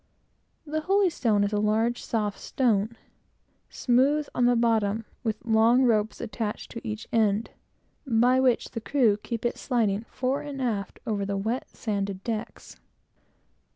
The 0.65 0.81
holystone 0.81 1.43
is 1.43 1.53
a 1.53 1.59
large, 1.59 2.01
soft 2.01 2.39
stone, 2.39 2.97
smooth 3.69 4.27
on 4.33 4.47
the 4.47 4.55
bottom, 4.55 5.05
with 5.23 5.45
long 5.45 5.83
ropes 5.83 6.19
attached 6.19 6.71
to 6.71 6.81
each 6.87 7.07
end, 7.13 7.51
by 8.07 8.39
which 8.39 8.71
the 8.71 8.81
crew 8.81 9.17
keep 9.17 9.45
it 9.45 9.59
sliding 9.59 10.05
fore 10.09 10.41
and 10.41 10.59
aft, 10.59 10.99
over 11.05 11.23
the 11.23 11.37
wet, 11.37 11.67
sanded 11.69 12.23
decks. 12.23 12.77